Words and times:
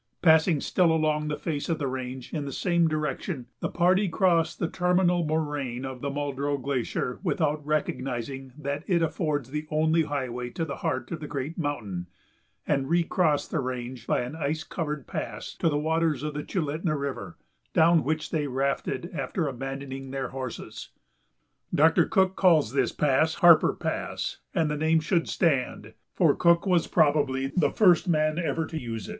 Passing 0.23 0.61
still 0.61 0.91
along 0.91 1.27
the 1.27 1.37
face 1.37 1.69
of 1.69 1.77
the 1.77 1.85
range 1.85 2.33
in 2.33 2.45
the 2.45 2.51
same 2.51 2.87
direction, 2.87 3.45
the 3.59 3.69
party 3.69 4.09
crossed 4.09 4.57
the 4.57 4.67
terminal 4.67 5.23
moraine 5.23 5.85
of 5.85 6.01
the 6.01 6.09
Muldrow 6.09 6.57
Glacier 6.59 7.19
without 7.21 7.63
recognizing 7.63 8.51
that 8.57 8.81
it 8.87 9.03
affords 9.03 9.51
the 9.51 9.67
only 9.69 10.01
highway 10.01 10.49
to 10.49 10.65
the 10.65 10.77
heart 10.77 11.11
of 11.11 11.19
the 11.19 11.27
great 11.27 11.55
mountain 11.55 12.07
and 12.65 12.89
recrossed 12.89 13.51
the 13.51 13.59
range 13.59 14.07
by 14.07 14.21
an 14.21 14.35
ice 14.35 14.63
covered 14.63 15.05
pass 15.05 15.53
to 15.57 15.69
the 15.69 15.77
waters 15.77 16.23
of 16.23 16.33
the 16.33 16.41
Chulitna 16.43 16.95
River, 16.95 17.37
down 17.71 18.03
which 18.03 18.31
they 18.31 18.47
rafted 18.47 19.11
after 19.13 19.47
abandoning 19.47 20.09
their 20.09 20.29
horses. 20.29 20.89
Doctor 21.71 22.07
Cook 22.07 22.35
calls 22.35 22.71
this 22.73 22.91
pass 22.91 23.35
"Harper 23.35 23.75
Pass," 23.75 24.39
and 24.55 24.71
the 24.71 24.77
name 24.77 24.99
should 24.99 25.29
stand, 25.29 25.93
for 26.15 26.33
Cook 26.35 26.65
was 26.65 26.87
probably 26.87 27.51
the 27.55 27.69
first 27.69 28.07
man 28.07 28.39
ever 28.39 28.65
to 28.65 28.81
use 28.81 29.07
it. 29.07 29.09